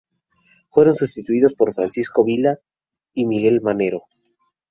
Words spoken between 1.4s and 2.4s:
por Francisco